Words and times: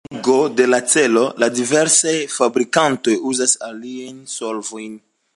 Por 0.03 0.15
markigo 0.17 0.37
de 0.59 0.65
la 0.73 0.77
celo 0.93 1.25
la 1.43 1.49
diversaj 1.59 2.13
fabrikantoj 2.37 3.15
uzas 3.33 3.53
aliajn 3.67 4.19
solvojn. 4.37 4.97